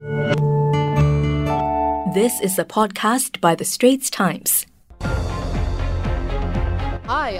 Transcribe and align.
This 0.00 0.38
is 2.40 2.56
a 2.56 2.64
podcast 2.64 3.40
by 3.40 3.56
The 3.56 3.64
Straits 3.64 4.08
Times. 4.10 4.64
Hi, 5.02 5.10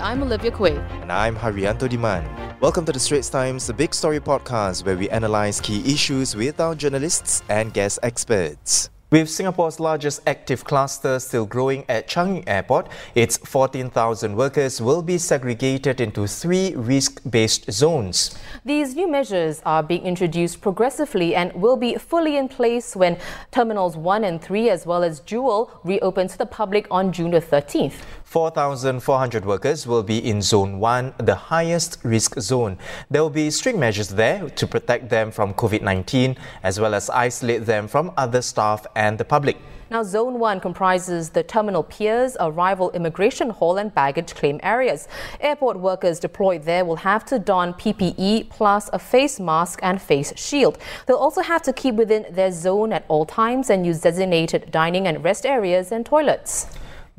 I'm 0.02 0.24
Olivia 0.24 0.50
Quay. 0.50 0.76
And 1.00 1.12
I'm 1.12 1.36
Hairianto 1.36 1.88
Diman. 1.88 2.60
Welcome 2.60 2.84
to 2.86 2.92
the 2.92 2.98
Straits 2.98 3.30
Times 3.30 3.68
The 3.68 3.74
Big 3.74 3.94
Story 3.94 4.18
podcast, 4.18 4.84
where 4.84 4.96
we 4.96 5.08
analyze 5.10 5.60
key 5.60 5.94
issues 5.94 6.34
with 6.34 6.58
our 6.58 6.74
journalists 6.74 7.44
and 7.48 7.72
guest 7.72 8.00
experts. 8.02 8.90
With 9.10 9.30
Singapore's 9.30 9.80
largest 9.80 10.20
active 10.26 10.64
cluster 10.64 11.18
still 11.18 11.46
growing 11.46 11.86
at 11.88 12.08
Changi 12.08 12.44
Airport, 12.46 12.88
its 13.14 13.38
14,000 13.38 14.36
workers 14.36 14.82
will 14.82 15.00
be 15.00 15.16
segregated 15.16 15.98
into 16.02 16.26
three 16.26 16.74
risk 16.76 17.22
based 17.30 17.72
zones. 17.72 18.38
These 18.66 18.96
new 18.96 19.08
measures 19.08 19.62
are 19.64 19.82
being 19.82 20.02
introduced 20.02 20.60
progressively 20.60 21.34
and 21.34 21.54
will 21.54 21.78
be 21.78 21.94
fully 21.94 22.36
in 22.36 22.48
place 22.48 22.94
when 22.94 23.16
Terminals 23.50 23.96
1 23.96 24.24
and 24.24 24.42
3, 24.42 24.68
as 24.68 24.84
well 24.84 25.02
as 25.02 25.20
Jewel, 25.20 25.80
reopen 25.84 26.28
to 26.28 26.36
the 26.36 26.44
public 26.44 26.86
on 26.90 27.10
June 27.10 27.30
the 27.30 27.40
13th. 27.40 28.02
4,400 28.28 29.46
workers 29.46 29.86
will 29.86 30.02
be 30.02 30.18
in 30.18 30.42
Zone 30.42 30.78
1, 30.78 31.14
the 31.16 31.34
highest 31.34 31.96
risk 32.02 32.38
zone. 32.38 32.76
There 33.08 33.22
will 33.22 33.30
be 33.30 33.50
strict 33.50 33.78
measures 33.78 34.10
there 34.10 34.50
to 34.50 34.66
protect 34.66 35.08
them 35.08 35.30
from 35.30 35.54
COVID 35.54 35.80
19 35.80 36.36
as 36.62 36.78
well 36.78 36.94
as 36.94 37.08
isolate 37.08 37.64
them 37.64 37.88
from 37.88 38.12
other 38.18 38.42
staff 38.42 38.86
and 38.94 39.16
the 39.16 39.24
public. 39.24 39.56
Now, 39.90 40.02
Zone 40.02 40.38
1 40.38 40.60
comprises 40.60 41.30
the 41.30 41.42
terminal 41.42 41.82
piers, 41.82 42.36
arrival 42.38 42.90
immigration 42.90 43.48
hall, 43.48 43.78
and 43.78 43.94
baggage 43.94 44.34
claim 44.34 44.60
areas. 44.62 45.08
Airport 45.40 45.80
workers 45.80 46.20
deployed 46.20 46.64
there 46.64 46.84
will 46.84 46.96
have 46.96 47.24
to 47.24 47.38
don 47.38 47.72
PPE 47.72 48.50
plus 48.50 48.90
a 48.92 48.98
face 48.98 49.40
mask 49.40 49.80
and 49.82 50.02
face 50.02 50.34
shield. 50.36 50.76
They'll 51.06 51.16
also 51.16 51.40
have 51.40 51.62
to 51.62 51.72
keep 51.72 51.94
within 51.94 52.26
their 52.30 52.52
zone 52.52 52.92
at 52.92 53.06
all 53.08 53.24
times 53.24 53.70
and 53.70 53.86
use 53.86 54.02
designated 54.02 54.70
dining 54.70 55.06
and 55.06 55.24
rest 55.24 55.46
areas 55.46 55.92
and 55.92 56.04
toilets. 56.04 56.66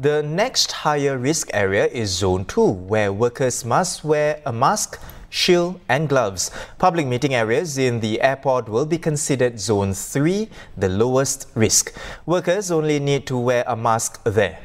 The 0.02 0.24
next 0.24 0.72
higher 0.72 1.18
risk 1.18 1.50
area 1.54 1.86
is 1.88 2.10
Zone 2.10 2.46
2, 2.46 2.66
where 2.88 3.12
workers 3.12 3.66
must 3.66 4.02
wear 4.02 4.42
a 4.46 4.54
mask, 4.54 4.98
shield, 5.30 5.82
and 5.90 6.08
gloves. 6.08 6.52
Public 6.78 7.06
meeting 7.06 7.36
areas 7.36 7.78
in 7.78 8.00
the 8.00 8.22
airport 8.22 8.70
will 8.70 8.86
be 8.86 8.98
considered 8.98 9.60
Zone 9.60 9.94
3, 9.94 10.48
the 10.78 10.88
lowest 10.88 11.50
risk. 11.54 11.94
Workers 12.26 12.72
only 12.72 13.02
need 13.02 13.28
to 13.28 13.38
wear 13.38 13.66
a 13.68 13.76
mask 13.76 14.24
there. 14.24 14.60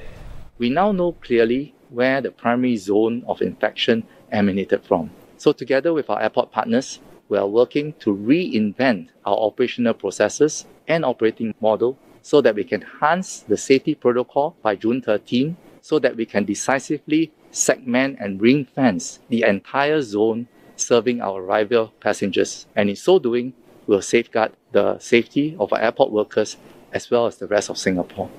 We 0.58 0.70
now 0.70 0.92
know 0.92 1.10
clearly 1.20 1.74
where 1.88 2.20
the 2.20 2.30
primary 2.30 2.76
zone 2.76 3.24
of 3.26 3.42
infection 3.42 4.06
emanated 4.30 4.84
from. 4.84 5.10
So, 5.36 5.50
together 5.50 5.92
with 5.92 6.08
our 6.10 6.22
airport 6.22 6.52
partners, 6.52 7.00
we 7.28 7.38
are 7.38 7.48
working 7.48 7.94
to 7.98 8.14
reinvent 8.14 9.08
our 9.24 9.36
operational 9.36 9.94
processes 9.94 10.64
and 10.86 11.04
operating 11.04 11.56
model 11.60 11.98
so 12.24 12.40
that 12.40 12.54
we 12.54 12.64
can 12.64 12.80
enhance 12.80 13.40
the 13.40 13.56
safety 13.56 13.94
protocol 13.94 14.56
by 14.62 14.74
June 14.74 15.02
13 15.02 15.54
so 15.82 15.98
that 15.98 16.16
we 16.16 16.24
can 16.24 16.42
decisively 16.46 17.30
segment 17.50 18.16
and 18.18 18.40
ring 18.40 18.64
fence 18.64 19.18
the 19.28 19.42
entire 19.42 20.00
zone 20.00 20.48
serving 20.74 21.20
our 21.20 21.42
arrival 21.42 21.92
passengers. 22.00 22.64
And 22.74 22.88
in 22.88 22.96
so 22.96 23.18
doing, 23.18 23.52
we'll 23.86 24.00
safeguard 24.00 24.52
the 24.72 24.98
safety 24.98 25.54
of 25.60 25.70
our 25.74 25.80
airport 25.80 26.12
workers 26.12 26.56
as 26.94 27.10
well 27.10 27.26
as 27.26 27.36
the 27.36 27.46
rest 27.46 27.68
of 27.68 27.76
Singapore. 27.76 28.30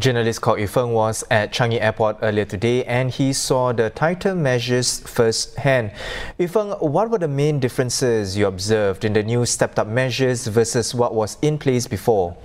Journalist 0.00 0.40
Kok 0.40 0.58
Yufeng 0.58 0.92
was 0.92 1.22
at 1.30 1.52
Changi 1.52 1.80
Airport 1.80 2.16
earlier 2.22 2.44
today 2.44 2.84
and 2.86 3.08
he 3.08 3.32
saw 3.32 3.72
the 3.72 3.90
tighter 3.90 4.34
measures 4.34 4.98
firsthand. 5.06 5.92
Yufeng, 6.40 6.82
what 6.82 7.08
were 7.08 7.18
the 7.18 7.28
main 7.28 7.60
differences 7.60 8.36
you 8.36 8.46
observed 8.48 9.04
in 9.04 9.12
the 9.12 9.22
new 9.22 9.46
stepped 9.46 9.78
up 9.78 9.86
measures 9.86 10.48
versus 10.48 10.92
what 10.92 11.14
was 11.14 11.38
in 11.40 11.56
place 11.56 11.86
before? 11.86 12.36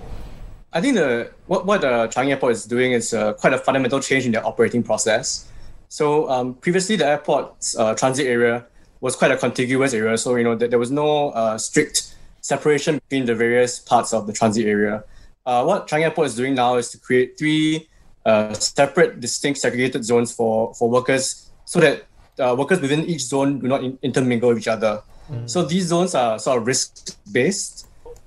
I 0.72 0.80
think 0.80 0.96
the 0.96 1.30
what 1.46 1.64
what 1.64 1.82
uh, 1.82 2.08
Changi 2.08 2.30
Airport 2.30 2.52
is 2.52 2.64
doing 2.64 2.92
is 2.92 3.14
uh, 3.14 3.32
quite 3.34 3.54
a 3.54 3.58
fundamental 3.58 4.00
change 4.00 4.26
in 4.26 4.32
their 4.32 4.46
operating 4.46 4.82
process. 4.82 5.46
So 5.88 6.28
um, 6.28 6.54
previously, 6.54 6.96
the 6.96 7.06
airport's 7.06 7.76
uh, 7.76 7.94
transit 7.94 8.26
area 8.26 8.66
was 9.00 9.16
quite 9.16 9.30
a 9.30 9.36
contiguous 9.36 9.94
area. 9.94 10.18
So 10.18 10.36
you 10.36 10.44
know 10.44 10.54
there 10.54 10.78
was 10.78 10.90
no 10.90 11.30
uh, 11.30 11.56
strict 11.56 12.14
separation 12.42 12.96
between 13.08 13.24
the 13.24 13.34
various 13.34 13.78
parts 13.78 14.12
of 14.12 14.26
the 14.26 14.32
transit 14.32 14.66
area. 14.66 15.04
Uh, 15.46 15.64
what 15.64 15.88
Changi 15.88 16.02
Airport 16.02 16.26
is 16.26 16.36
doing 16.36 16.54
now 16.54 16.76
is 16.76 16.90
to 16.90 16.98
create 16.98 17.38
three 17.38 17.88
uh, 18.26 18.52
separate, 18.52 19.20
distinct, 19.20 19.60
segregated 19.60 20.04
zones 20.04 20.34
for 20.34 20.74
for 20.74 20.90
workers, 20.90 21.50
so 21.64 21.80
that 21.80 22.04
workers 22.58 22.80
within 22.80 23.06
each 23.06 23.22
zone 23.22 23.58
do 23.58 23.68
not 23.68 23.82
in- 23.82 23.98
intermingle 24.02 24.50
with 24.50 24.58
each 24.58 24.68
other. 24.68 25.02
Mm. 25.30 25.48
So 25.48 25.62
these 25.62 25.86
zones 25.86 26.14
are 26.14 26.38
sort 26.38 26.58
of 26.58 26.66
risk 26.66 27.16
based 27.32 27.77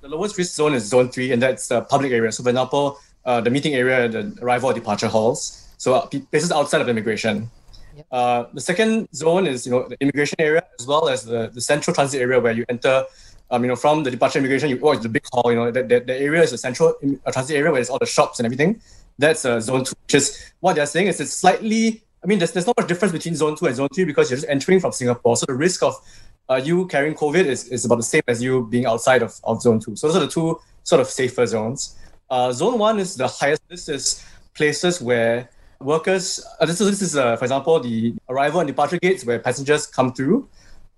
the 0.01 0.07
lowest 0.07 0.37
risk 0.37 0.53
zone 0.53 0.73
is 0.73 0.85
zone 0.85 1.09
three, 1.09 1.31
and 1.31 1.41
that's 1.41 1.67
the 1.67 1.81
public 1.81 2.11
area. 2.11 2.31
So, 2.31 2.43
for 2.43 2.49
example, 2.49 2.99
uh, 3.25 3.41
the 3.41 3.49
meeting 3.49 3.75
area, 3.75 4.09
the 4.09 4.37
arrival 4.41 4.71
or 4.71 4.73
departure 4.73 5.07
halls. 5.07 5.67
So, 5.77 5.93
uh, 5.93 6.07
places 6.07 6.51
outside 6.51 6.81
of 6.81 6.89
immigration. 6.89 7.49
Yep. 7.95 8.05
Uh, 8.11 8.45
the 8.53 8.61
second 8.61 9.07
zone 9.13 9.47
is, 9.47 9.65
you 9.65 9.71
know, 9.71 9.87
the 9.87 9.97
immigration 9.99 10.35
area 10.39 10.63
as 10.79 10.87
well 10.87 11.09
as 11.09 11.25
the, 11.25 11.49
the 11.53 11.61
central 11.61 11.93
transit 11.93 12.21
area 12.21 12.39
where 12.39 12.53
you 12.53 12.65
enter, 12.69 13.03
um, 13.51 13.63
you 13.63 13.67
know, 13.67 13.75
from 13.75 14.03
the 14.03 14.11
departure 14.11 14.39
immigration, 14.39 14.69
you 14.69 14.77
walk 14.77 14.97
to 14.97 15.03
the 15.03 15.09
big 15.09 15.25
hall. 15.31 15.51
You 15.51 15.57
know, 15.57 15.71
that, 15.71 15.89
that 15.89 16.07
the 16.07 16.15
area 16.15 16.41
is 16.41 16.51
the 16.51 16.57
central 16.57 16.95
uh, 17.25 17.31
transit 17.31 17.55
area 17.57 17.71
where 17.71 17.79
there's 17.79 17.89
all 17.89 17.99
the 17.99 18.05
shops 18.05 18.39
and 18.39 18.45
everything. 18.45 18.81
That's 19.19 19.45
uh, 19.45 19.59
zone 19.59 19.83
two. 19.83 19.93
Which 20.05 20.15
is 20.15 20.51
what 20.61 20.75
they're 20.75 20.85
saying 20.85 21.07
is 21.07 21.19
it's 21.19 21.33
slightly. 21.33 22.01
I 22.23 22.27
mean, 22.27 22.37
there's, 22.37 22.51
there's 22.51 22.67
not 22.67 22.77
much 22.77 22.87
difference 22.87 23.11
between 23.11 23.35
zone 23.35 23.55
two 23.57 23.65
and 23.65 23.75
zone 23.75 23.89
three 23.93 24.05
because 24.05 24.29
you're 24.29 24.37
just 24.37 24.49
entering 24.49 24.79
from 24.79 24.91
Singapore. 24.91 25.35
So 25.35 25.45
the 25.47 25.55
risk 25.55 25.83
of 25.83 25.95
uh, 26.51 26.57
you 26.57 26.85
carrying 26.87 27.15
COVID 27.15 27.45
is, 27.45 27.67
is 27.69 27.85
about 27.85 27.95
the 27.95 28.03
same 28.03 28.23
as 28.27 28.43
you 28.43 28.67
being 28.67 28.85
outside 28.85 29.21
of, 29.23 29.39
of 29.45 29.61
zone 29.61 29.79
two. 29.79 29.95
So 29.95 30.07
those 30.07 30.17
are 30.17 30.25
the 30.25 30.27
two 30.27 30.59
sort 30.83 30.99
of 30.99 31.07
safer 31.07 31.45
zones. 31.45 31.95
Uh, 32.29 32.51
zone 32.51 32.77
one 32.77 32.99
is 32.99 33.15
the 33.15 33.27
highest. 33.27 33.61
This 33.69 33.87
is 33.87 34.25
places 34.53 35.01
where 35.01 35.49
workers, 35.79 36.45
uh, 36.59 36.65
this 36.65 36.81
is, 36.81 36.89
this 36.89 37.01
is 37.01 37.15
uh, 37.15 37.37
for 37.37 37.45
example, 37.45 37.79
the 37.79 38.15
arrival 38.27 38.59
and 38.59 38.67
departure 38.67 38.99
gates 38.99 39.23
where 39.25 39.39
passengers 39.39 39.87
come 39.87 40.11
through, 40.11 40.49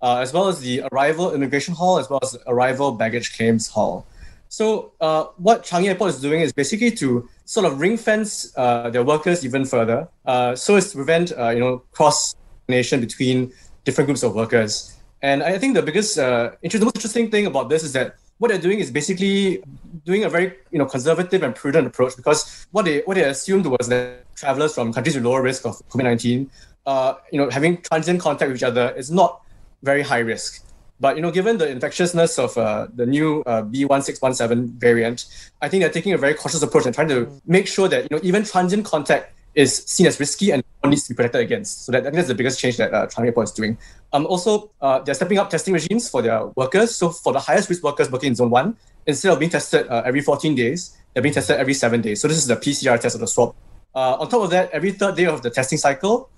uh, 0.02 0.18
as 0.18 0.32
well 0.32 0.48
as 0.48 0.60
the 0.60 0.82
arrival 0.90 1.32
immigration 1.32 1.72
hall, 1.72 1.98
as 1.98 2.10
well 2.10 2.20
as 2.22 2.36
arrival 2.48 2.90
baggage 2.92 3.36
claims 3.36 3.68
hall. 3.68 4.06
So 4.48 4.92
uh, 5.00 5.24
what 5.36 5.62
Changi 5.64 5.86
Airport 5.86 6.10
is 6.10 6.20
doing 6.20 6.40
is 6.40 6.52
basically 6.52 6.90
to 7.02 7.28
sort 7.44 7.66
of 7.66 7.80
ring 7.80 7.96
fence 7.96 8.52
their 8.94 9.02
workers 9.02 9.44
even 9.44 9.64
further, 9.64 10.08
so 10.54 10.76
as 10.76 10.90
to 10.90 10.96
prevent 10.96 11.30
you 11.30 11.60
know 11.64 11.82
cross 11.90 12.36
nation 12.68 13.00
between 13.00 13.52
different 13.84 14.06
groups 14.06 14.22
of 14.22 14.34
workers. 14.34 14.94
And 15.24 15.42
I 15.42 15.56
think 15.56 15.72
the 15.72 15.80
biggest, 15.80 16.18
uh, 16.18 16.50
the 16.60 16.84
most 16.84 16.96
interesting 16.96 17.30
thing 17.30 17.46
about 17.46 17.70
this 17.70 17.82
is 17.82 17.94
that 17.94 18.16
what 18.36 18.48
they're 18.48 18.58
doing 18.58 18.78
is 18.78 18.90
basically 18.90 19.62
doing 20.04 20.24
a 20.24 20.28
very 20.28 20.52
you 20.70 20.78
know 20.78 20.84
conservative 20.84 21.42
and 21.42 21.54
prudent 21.54 21.86
approach 21.86 22.14
because 22.14 22.66
what 22.72 22.84
they 22.84 23.00
what 23.06 23.14
they 23.14 23.24
assumed 23.24 23.64
was 23.64 23.88
that 23.88 24.26
travelers 24.36 24.74
from 24.74 24.92
countries 24.92 25.14
with 25.14 25.24
lower 25.24 25.40
risk 25.40 25.64
of 25.64 25.80
COVID 25.88 26.04
nineteen, 26.04 26.50
uh, 26.84 27.14
you 27.32 27.38
know, 27.38 27.48
having 27.48 27.80
transient 27.80 28.20
contact 28.20 28.50
with 28.50 28.58
each 28.58 28.64
other 28.64 28.92
is 28.98 29.10
not 29.10 29.40
very 29.82 30.02
high 30.02 30.18
risk. 30.18 30.62
But 31.00 31.16
you 31.16 31.22
know, 31.22 31.30
given 31.30 31.56
the 31.56 31.70
infectiousness 31.70 32.38
of 32.38 32.58
uh, 32.58 32.88
the 32.94 33.06
new 33.06 33.40
uh, 33.46 33.62
B1617 33.62 34.74
variant, 34.74 35.24
I 35.62 35.70
think 35.70 35.82
they're 35.82 35.96
taking 35.98 36.12
a 36.12 36.18
very 36.18 36.34
cautious 36.34 36.62
approach 36.62 36.84
and 36.84 36.94
trying 36.94 37.08
to 37.08 37.30
make 37.46 37.66
sure 37.66 37.88
that 37.88 38.02
you 38.02 38.16
know 38.16 38.20
even 38.22 38.44
transient 38.44 38.84
contact 38.84 39.33
is 39.54 39.84
seen 39.86 40.06
as 40.06 40.18
risky 40.18 40.50
and 40.50 40.62
needs 40.84 41.04
to 41.04 41.14
be 41.14 41.16
protected 41.16 41.40
against. 41.42 41.86
So 41.86 41.92
that, 41.92 42.00
I 42.00 42.04
think 42.04 42.16
that's 42.16 42.28
the 42.28 42.34
biggest 42.34 42.58
change 42.60 42.76
that 42.76 42.92
uh, 42.92 43.08
Airport 43.18 43.48
is 43.48 43.52
doing. 43.52 43.78
Um, 44.12 44.26
also, 44.26 44.70
uh, 44.80 45.00
they're 45.00 45.14
stepping 45.14 45.38
up 45.38 45.50
testing 45.50 45.74
regimes 45.74 46.08
for 46.08 46.22
their 46.22 46.46
workers. 46.56 46.94
So 46.94 47.10
for 47.10 47.32
the 47.32 47.40
highest 47.40 47.68
risk 47.68 47.82
workers 47.82 48.10
working 48.10 48.28
in 48.28 48.34
Zone 48.34 48.50
1, 48.50 48.76
instead 49.06 49.32
of 49.32 49.38
being 49.38 49.50
tested 49.50 49.88
uh, 49.88 50.02
every 50.04 50.20
14 50.20 50.54
days, 50.54 50.96
they're 51.12 51.22
being 51.22 51.34
tested 51.34 51.56
every 51.56 51.74
seven 51.74 52.00
days. 52.00 52.20
So 52.20 52.28
this 52.28 52.36
is 52.36 52.46
the 52.46 52.56
PCR 52.56 53.00
test 53.00 53.14
of 53.14 53.20
the 53.20 53.28
swab. 53.28 53.54
Uh, 53.94 54.16
on 54.18 54.28
top 54.28 54.42
of 54.42 54.50
that, 54.50 54.70
every 54.72 54.90
third 54.90 55.16
day 55.16 55.26
of 55.26 55.42
the 55.42 55.50
testing 55.50 55.78
cycle, 55.78 56.28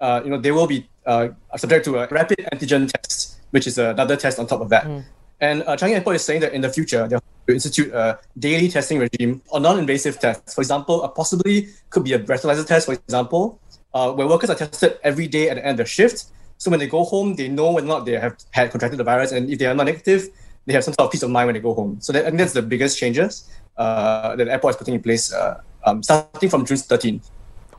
uh, 0.00 0.20
you 0.24 0.30
know, 0.30 0.38
they 0.38 0.50
will 0.50 0.66
be 0.66 0.88
uh, 1.06 1.28
subject 1.56 1.84
to 1.84 1.98
a 1.98 2.08
rapid 2.08 2.38
antigen 2.52 2.90
test, 2.90 3.38
which 3.50 3.66
is 3.66 3.78
another 3.78 4.16
test 4.16 4.38
on 4.38 4.46
top 4.46 4.60
of 4.60 4.68
that. 4.70 4.84
Mm. 4.84 5.04
And 5.40 5.62
uh, 5.62 5.76
Changi 5.76 5.94
Airport 5.94 6.16
is 6.16 6.24
saying 6.24 6.40
that 6.40 6.54
in 6.54 6.60
the 6.60 6.70
future, 6.70 7.08
they'll 7.46 7.54
institute 7.54 7.92
a 7.92 8.18
daily 8.38 8.68
testing 8.68 8.98
regime 8.98 9.42
or 9.48 9.60
non-invasive 9.60 10.18
tests. 10.18 10.54
For 10.54 10.60
example, 10.60 11.02
a 11.02 11.08
possibly 11.08 11.68
could 11.90 12.04
be 12.04 12.12
a 12.12 12.18
breathalyzer 12.18 12.66
test, 12.66 12.86
for 12.86 12.94
example, 12.94 13.60
uh, 13.94 14.12
where 14.12 14.26
workers 14.26 14.50
are 14.50 14.54
tested 14.54 14.98
every 15.02 15.26
day 15.26 15.48
at 15.50 15.56
the 15.56 15.66
end 15.66 15.80
of 15.80 15.84
the 15.84 15.90
shift. 15.90 16.26
So 16.58 16.70
when 16.70 16.80
they 16.80 16.86
go 16.86 17.04
home, 17.04 17.34
they 17.34 17.48
know 17.48 17.72
whether 17.72 17.86
or 17.86 17.88
not 17.88 18.06
they 18.06 18.12
have 18.12 18.36
had 18.52 18.70
contracted 18.70 18.98
the 18.98 19.04
virus, 19.04 19.32
and 19.32 19.50
if 19.50 19.58
they 19.58 19.66
are 19.66 19.74
not 19.74 19.86
negative, 19.86 20.28
they 20.66 20.72
have 20.72 20.84
some 20.84 20.94
sort 20.94 21.06
of 21.06 21.12
peace 21.12 21.22
of 21.22 21.30
mind 21.30 21.48
when 21.48 21.54
they 21.54 21.60
go 21.60 21.74
home. 21.74 22.00
So 22.00 22.12
that, 22.12 22.24
I 22.24 22.28
think 22.28 22.38
that's 22.38 22.52
the 22.52 22.62
biggest 22.62 22.98
changes 22.98 23.50
uh, 23.76 24.36
that 24.36 24.44
the 24.44 24.52
airport 24.52 24.74
is 24.74 24.78
putting 24.78 24.94
in 24.94 25.02
place 25.02 25.32
uh, 25.32 25.60
um, 25.84 26.02
starting 26.02 26.48
from 26.48 26.64
June 26.64 26.76
13th. 26.76 27.28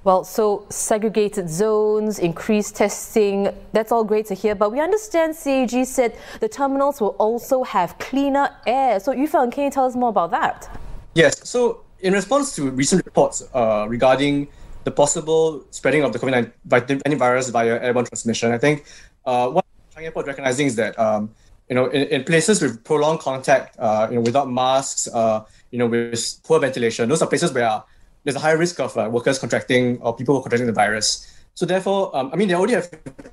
Well, 0.03 0.25
so 0.25 0.65
segregated 0.69 1.49
zones, 1.49 2.19
increased 2.19 2.75
testing, 2.75 3.49
that's 3.71 3.91
all 3.91 4.03
great 4.03 4.25
to 4.27 4.33
hear. 4.33 4.53
But 4.53 4.71
we 4.71 4.81
understand 4.81 5.35
CAG 5.41 5.85
said 5.85 6.17
the 6.41 6.49
terminals 6.49 6.99
will 6.99 7.15
also 7.19 7.63
have 7.63 7.97
cleaner 7.99 8.49
air. 8.67 8.99
So, 8.99 9.13
Yufeng, 9.13 9.51
can 9.51 9.63
you 9.63 9.71
tell 9.71 9.85
us 9.85 9.95
more 9.95 10.09
about 10.09 10.31
that? 10.31 10.69
Yes. 11.13 11.47
So, 11.47 11.83
in 12.01 12.11
response 12.11 12.53
to 12.55 12.69
recent 12.69 13.05
reports 13.05 13.43
uh, 13.53 13.85
regarding 13.87 14.49
the 14.83 14.91
possible 14.91 15.63
spreading 15.71 16.03
of 16.03 16.11
the 16.11 16.19
COVID-19 16.19 17.17
virus 17.17 17.49
via 17.49 17.81
airborne 17.81 18.05
transmission, 18.05 18.51
I 18.51 18.57
think 18.57 18.83
uh, 19.25 19.47
what 19.47 19.65
Changi 19.95 20.03
Airport 20.03 20.27
recognizing 20.27 20.67
is 20.67 20.75
that 20.75 20.99
um, 20.99 21.33
you 21.69 21.75
know, 21.75 21.85
in, 21.87 22.07
in 22.09 22.23
places 22.25 22.61
with 22.61 22.83
prolonged 22.83 23.19
contact, 23.19 23.77
uh, 23.79 24.07
you 24.09 24.15
know, 24.15 24.21
without 24.21 24.51
masks, 24.51 25.07
uh, 25.13 25.45
you 25.71 25.79
know, 25.79 25.87
with 25.87 26.43
poor 26.43 26.59
ventilation, 26.59 27.07
those 27.07 27.21
are 27.21 27.27
places 27.27 27.53
where 27.53 27.81
there's 28.23 28.35
a 28.35 28.39
high 28.39 28.51
risk 28.51 28.79
of 28.79 28.97
uh, 28.97 29.09
workers 29.11 29.39
contracting 29.39 29.99
or 30.01 30.15
people 30.15 30.41
contracting 30.41 30.67
the 30.67 30.73
virus. 30.73 31.29
So 31.55 31.67
therefore, 31.67 32.15
um, 32.17 32.31
I 32.33 32.35
mean, 32.35 32.47
they 32.47 32.55
already 32.55 32.73
have 32.73 32.89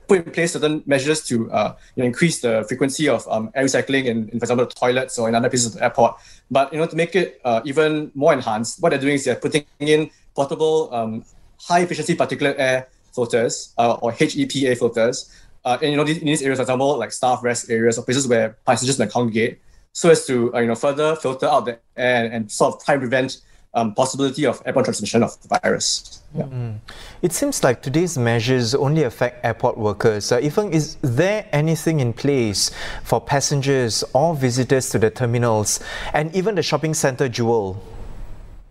put 0.07 0.27
in 0.27 0.33
place 0.33 0.53
certain 0.53 0.83
measures 0.85 1.25
to 1.29 1.51
uh, 1.53 1.75
you 1.97 2.03
know, 2.03 2.07
increase 2.07 2.41
the 2.41 2.65
frequency 2.69 3.09
of 3.09 3.27
um, 3.29 3.51
air 3.55 3.65
recycling 3.65 4.05
in, 4.05 4.29
in, 4.29 4.39
for 4.39 4.45
example, 4.45 4.67
toilets 4.67 5.19
or 5.19 5.29
in 5.29 5.35
other 5.35 5.49
places 5.49 5.69
of 5.69 5.73
the 5.75 5.85
airport. 5.85 6.17
But 6.51 6.73
you 6.73 6.79
know, 6.79 6.87
to 6.87 6.97
make 6.97 7.17
it 7.17 7.41
uh, 7.45 7.63
even 7.65 8.13
more 8.15 8.35
enhanced, 8.35 8.83
what 8.83 8.91
they're 8.91 8.99
doing 8.99 9.15
is 9.15 9.25
they're 9.25 9.37
putting 9.37 9.65
in 9.79 10.11
portable 10.35 10.95
um, 10.95 11.25
high 11.59 11.81
efficiency 11.81 12.15
particulate 12.15 12.57
air 12.59 12.89
filters 13.15 13.75
uh, 13.79 13.95
or 13.95 14.13
HEPA 14.13 14.77
filters. 14.77 15.35
Uh, 15.65 15.79
and 15.81 15.91
you 15.91 15.97
know, 15.97 16.05
in 16.05 16.27
these 16.27 16.43
areas, 16.43 16.59
for 16.59 16.63
example, 16.63 16.99
like 16.99 17.13
staff 17.13 17.43
rest 17.43 17.71
areas 17.71 17.99
or 17.99 18.05
places 18.05 18.29
where 18.29 18.57
passengers 18.67 18.99
may 18.99 19.07
congregate, 19.07 19.61
so 19.93 20.11
as 20.11 20.27
to 20.27 20.55
uh, 20.55 20.61
you 20.61 20.67
know 20.67 20.75
further 20.75 21.17
filter 21.17 21.47
out 21.47 21.65
the 21.65 21.79
air 21.97 22.25
and, 22.25 22.35
and 22.35 22.53
sort 22.53 22.75
of 22.75 22.85
try 22.85 22.95
and 22.95 23.03
prevent 23.03 23.39
um, 23.75 23.95
possibility 23.95 24.47
of 24.47 24.63
airborne 24.67 24.85
transmission 24.85 25.23
of 25.23 25.41
the 25.43 25.59
virus. 25.63 26.23
Yeah. 26.35 26.45
Mm. 26.45 26.79
It 27.23 27.33
seems 27.33 27.63
like 27.63 27.83
today's 27.83 28.19
measures 28.19 28.75
only 28.75 29.05
affect 29.05 29.45
airport 29.45 29.79
workers. 29.79 30.33
Uh, 30.33 30.39
is 30.39 30.97
there 31.03 31.49
anything 31.53 32.01
in 32.01 32.13
place 32.13 32.71
for 33.05 33.21
passengers 33.21 34.05
or 34.13 34.35
visitors 34.35 34.91
to 34.91 34.99
the 34.99 35.11
terminals 35.11 35.81
and 36.13 36.35
even 36.35 36.55
the 36.55 36.63
shopping 36.63 36.95
centre 36.95 37.29
Jewel? 37.29 37.81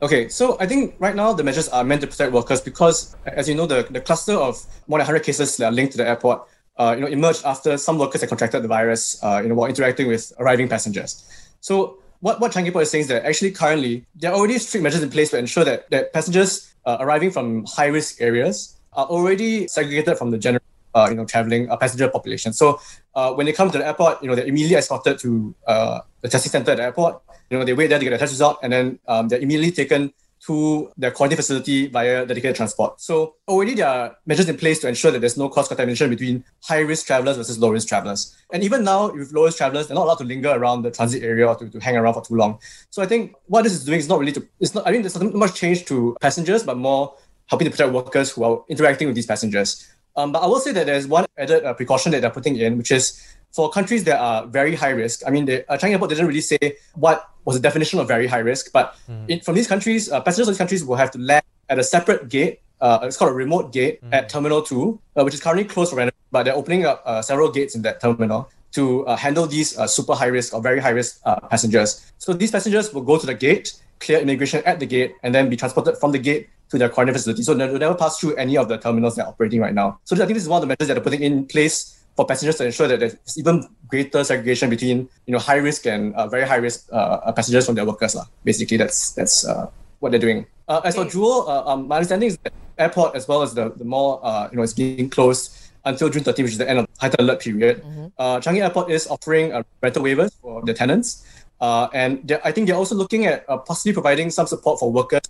Okay, 0.01 0.30
so 0.30 0.57
I 0.62 0.66
think 0.66 0.96
right 1.00 1.16
now 1.16 1.34
the 1.34 1.44
measures 1.44 1.68
are 1.69 1.84
meant 1.84 2.00
to 2.02 2.07
protect 2.07 2.31
workers 2.31 2.62
because, 2.62 3.18
as 3.25 3.50
you 3.50 3.56
know, 3.56 3.66
the, 3.66 3.86
the 3.90 4.00
cluster 4.00 4.34
of 4.34 4.66
more 4.88 4.98
than 4.98 5.06
100 5.06 5.24
cases 5.24 5.57
that 5.57 5.66
are 5.66 5.72
linked 5.72 5.92
to 5.92 5.98
the 5.98 6.07
airport, 6.07 6.48
uh, 6.78 6.95
you 6.95 7.02
know, 7.02 7.07
emerged 7.07 7.44
after 7.44 7.78
some 7.78 7.98
workers 7.98 8.22
had 8.22 8.30
contracted 8.30 8.63
the 8.63 8.69
virus, 8.69 9.22
uh, 9.22 9.42
you 9.44 9.50
know, 9.50 9.56
while 9.56 9.68
interacting 9.68 10.07
with 10.07 10.31
arriving 10.40 10.69
passengers. 10.69 11.25
So 11.60 11.98
what, 12.21 12.39
what 12.39 12.51
Changi 12.51 12.68
Airport 12.68 12.83
is 12.83 12.92
saying 12.92 13.04
is 13.04 13.07
that 13.07 13.25
actually 13.25 13.51
currently 13.51 14.06
there 14.16 14.31
are 14.31 14.36
already 14.36 14.57
strict 14.57 14.83
measures 14.83 15.01
in 15.01 15.10
place 15.10 15.30
to 15.31 15.38
ensure 15.38 15.63
that, 15.63 15.89
that 15.89 16.13
passengers 16.13 16.74
uh, 16.86 16.98
arriving 17.00 17.31
from 17.31 17.66
high 17.66 17.88
risk 17.88 18.21
areas 18.21 18.77
are 18.94 19.06
already 19.06 19.68
segregated 19.68 20.18
from 20.18 20.31
the 20.31 20.38
general 20.38 20.63
uh, 20.95 21.07
you 21.10 21.16
know 21.16 21.25
traveling 21.25 21.69
uh, 21.69 21.77
passenger 21.77 22.10
population. 22.10 22.51
So 22.51 22.81
uh, 23.16 23.33
when 23.33 23.45
they 23.45 23.54
come 23.54 23.69
to 23.71 23.77
the 23.77 23.86
airport, 23.86 24.21
you 24.21 24.27
know 24.27 24.36
they're 24.36 24.48
immediately 24.48 24.77
escorted 24.77 25.19
to 25.19 25.56
uh, 25.68 26.00
the 26.21 26.30
testing 26.30 26.51
center 26.51 26.71
at 26.71 26.77
the 26.77 26.83
airport. 26.83 27.21
You 27.50 27.60
know 27.60 27.66
they 27.66 27.74
wait 27.74 27.88
there 27.88 28.00
to 28.00 28.04
get 28.04 28.13
a 28.13 28.18
test 28.18 28.31
result, 28.33 28.60
and 28.63 28.74
then 28.74 29.00
um, 29.07 29.27
they're 29.27 29.39
immediately 29.39 29.71
taken 29.71 30.13
to 30.45 30.91
their 30.97 31.12
quarantine 31.12 31.36
facility 31.36 31.88
via 31.88 32.25
dedicated 32.25 32.56
transport. 32.56 33.00
So 33.01 33.36
already 33.47 33.75
there 33.75 33.88
are 33.88 34.15
measures 34.25 34.47
in 34.47 34.57
place 34.57 34.80
to 34.80 34.88
ensure 34.88 35.12
that 35.12 35.19
there's 35.19 35.38
no 35.38 35.50
cross 35.50 35.68
contamination 35.68 36.09
between 36.09 36.44
high 36.63 36.80
risk 36.80 37.07
travelers 37.07 37.38
versus 37.38 37.59
low 37.59 37.69
risk 37.69 37.88
travelers. 37.88 38.36
And 38.53 38.63
even 38.63 38.83
now, 38.83 39.12
with 39.12 39.33
low 39.33 39.45
risk 39.45 39.57
travelers, 39.57 39.88
they're 39.88 39.95
not 39.95 40.06
allowed 40.06 40.19
to 40.19 40.24
linger 40.24 40.50
around 40.50 40.83
the 40.83 40.91
transit 40.91 41.24
area 41.24 41.47
or 41.47 41.56
to, 41.56 41.69
to 41.69 41.80
hang 41.80 41.97
around 41.97 42.13
for 42.13 42.24
too 42.24 42.36
long. 42.36 42.59
So 42.89 43.01
I 43.01 43.06
think 43.06 43.36
what 43.47 43.63
this 43.63 43.74
is 43.74 43.83
doing 43.83 44.00
is 44.00 44.07
not 44.07 44.19
really 44.19 44.31
to, 44.31 44.47
it's 44.59 44.74
not, 44.74 44.88
I 44.88 44.91
mean, 44.91 45.01
there's 45.01 45.19
not 45.19 45.33
much 45.33 45.56
change 45.56 45.86
to 45.86 46.15
passengers, 46.21 46.63
but 46.63 46.77
more 46.77 47.15
helping 47.47 47.65
to 47.65 47.71
protect 47.71 47.92
workers 47.92 48.31
who 48.31 48.44
are 48.44 48.63
interacting 48.69 49.07
with 49.07 49.15
these 49.15 49.25
passengers. 49.25 49.88
Um, 50.15 50.31
but 50.31 50.39
I 50.39 50.47
will 50.47 50.59
say 50.59 50.71
that 50.71 50.85
there's 50.85 51.07
one 51.07 51.25
added 51.38 51.65
uh, 51.65 51.74
precaution 51.74 52.12
that 52.12 52.21
they're 52.21 52.30
putting 52.30 52.56
in, 52.57 52.77
which 52.77 52.92
is 52.92 53.21
for 53.51 53.69
countries 53.69 54.03
that 54.03 54.19
are 54.19 54.45
very 54.47 54.75
high 54.75 54.89
risk. 54.89 55.21
I 55.25 55.31
mean, 55.31 55.45
the 55.45 55.69
uh, 55.71 55.77
Changi 55.77 55.92
Airport 55.92 56.09
didn't 56.12 56.27
really 56.27 56.42
say 56.42 56.77
what 56.95 57.27
was 57.50 57.57
the 57.57 57.62
definition 57.68 58.00
of 58.00 58.07
very 58.07 58.28
high 58.28 58.46
risk, 58.51 58.72
but 58.72 58.96
mm. 59.10 59.28
in, 59.28 59.40
from 59.40 59.56
these 59.56 59.68
countries, 59.68 60.12
uh, 60.12 60.22
passengers 60.22 60.46
from 60.46 60.54
these 60.54 60.63
countries 60.63 60.86
will 60.86 60.98
have 60.98 61.10
to 61.10 61.18
land 61.18 61.44
at 61.68 61.80
a 61.80 61.84
separate 61.84 62.30
gate. 62.30 62.62
Uh, 62.80 63.00
it's 63.01 63.18
called 63.18 63.31
a 63.31 63.34
remote 63.34 63.74
gate 63.74 63.96
mm. 64.04 64.13
at 64.13 64.30
Terminal 64.30 64.62
2, 64.62 65.00
uh, 65.18 65.24
which 65.24 65.34
is 65.34 65.42
currently 65.42 65.66
closed 65.66 65.90
for 65.90 65.96
renovation, 65.96 66.30
but 66.31 66.44
they're 66.44 66.54
opening 66.56 66.86
up 66.86 67.01
uh, 67.07 67.24
several 67.24 67.50
gates 67.51 67.74
in 67.74 67.81
that 67.81 68.00
terminal 68.00 68.48
to 68.74 69.04
uh, 69.07 69.16
handle 69.16 69.48
these 69.48 69.75
uh, 69.80 69.88
super 69.88 70.13
high 70.13 70.28
risk 70.28 70.54
or 70.54 70.62
very 70.62 70.80
high 70.80 70.94
risk 70.94 71.24
passengers. 71.50 72.06
So 72.19 72.34
these 72.34 72.51
passengers 72.51 72.94
will 72.94 73.01
go 73.01 73.18
to 73.18 73.25
the 73.25 73.34
gate, 73.34 73.74
clear 74.00 74.19
immigration 74.19 74.62
at 74.68 74.80
the 74.80 74.86
gate, 74.86 75.16
and 75.24 75.34
then 75.34 75.50
be 75.50 75.57
transported 75.57 75.98
from 75.98 76.12
the 76.12 76.19
gate 76.19 76.50
to 76.69 76.78
their 76.78 76.90
quarantine 76.90 77.16
facility. 77.16 77.42
So 77.42 77.56
they'll 77.56 77.80
never 77.80 77.95
pass 77.95 78.19
through 78.19 78.36
any 78.36 78.57
of 78.57 78.69
the 78.69 78.78
terminals 78.78 79.16
that 79.16 79.25
are 79.25 79.30
operating 79.30 79.60
right 79.60 79.74
now. 79.74 80.00
So 80.04 80.16
I 80.16 80.19
think 80.19 80.36
this 80.36 80.44
is 80.44 80.50
one 80.50 80.62
of 80.62 80.62
the 80.62 80.68
measures 80.68 80.88
that 80.88 80.94
they're 80.94 81.04
putting 81.04 81.24
in 81.24 81.48
place 81.48 81.99
for 82.19 82.25
passengers 82.27 82.57
to 82.57 82.66
ensure 82.66 82.89
that 82.92 83.00
there's 83.00 83.16
even 83.39 83.63
greater 83.88 84.21
segregation 84.25 84.69
between 84.69 85.07
you 85.25 85.31
know 85.31 85.39
high 85.39 85.56
risk 85.56 85.88
and 85.88 86.13
uh, 86.16 86.27
very 86.27 86.45
high 86.45 86.60
risk 86.60 86.92
uh, 86.92 87.31
passengers 87.31 87.66
from 87.66 87.75
their 87.75 87.86
workers. 87.86 88.13
Uh. 88.13 88.25
Basically, 88.44 88.75
that's 88.75 89.16
that's 89.16 89.48
uh, 89.48 89.71
what 90.04 90.12
they're 90.12 90.19
doing. 90.19 90.45
Uh, 90.68 90.81
as 90.83 90.95
for 91.00 91.06
Jewel, 91.06 91.48
uh, 91.48 91.71
um, 91.71 91.88
my 91.88 91.95
understanding 91.95 92.27
is 92.27 92.38
that 92.44 92.51
airport 92.77 93.16
as 93.16 93.25
well 93.25 93.42
as 93.42 93.54
the, 93.54 93.71
the 93.71 93.86
mall, 93.86 94.19
uh, 94.21 94.50
you 94.51 94.57
know, 94.57 94.63
is 94.63 94.74
being 94.74 95.10
closed 95.10 95.56
until 95.86 96.10
June 96.10 96.24
13, 96.24 96.44
which 96.44 96.51
is 96.51 96.57
the 96.57 96.69
end 96.69 96.80
of 96.80 96.86
the 96.86 97.00
heightened 97.00 97.21
alert 97.21 97.39
period. 97.39 97.81
Mm-hmm. 97.81 98.07
Uh, 98.19 98.39
Changi 98.44 98.62
Airport 98.62 98.92
is 98.92 99.07
offering 99.07 99.54
uh, 99.54 99.63
rental 99.81 100.04
waivers 100.04 100.36
for 100.42 100.62
their 100.66 100.75
tenants. 100.75 101.24
Uh, 101.62 101.88
and 101.94 102.38
I 102.44 102.51
think 102.51 102.68
they're 102.68 102.75
also 102.75 102.95
looking 102.95 103.25
at 103.25 103.45
uh, 103.48 103.57
possibly 103.57 103.94
providing 103.94 104.30
some 104.30 104.48
support 104.48 104.80
for 104.80 104.92
workers 104.92 105.24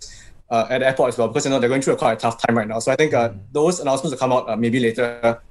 uh, 0.50 0.66
at 0.70 0.78
the 0.78 0.86
airport 0.86 1.08
as 1.08 1.18
well, 1.18 1.28
because 1.28 1.44
you 1.44 1.50
know 1.50 1.58
they're 1.58 1.68
going 1.68 1.82
through 1.82 1.94
a 1.94 1.96
quite 1.96 2.14
a 2.14 2.16
tough 2.16 2.42
time 2.42 2.58
right 2.58 2.68
now. 2.68 2.78
So 2.78 2.92
I 2.92 2.96
think 2.96 3.14
uh, 3.14 3.30
mm-hmm. 3.30 3.38
those 3.52 3.80
announcements 3.80 4.12
will 4.12 4.18
come 4.18 4.32
out 4.32 4.48
uh, 4.48 4.56
maybe 4.56 4.80
later 4.80 5.20
uh, 5.22 5.34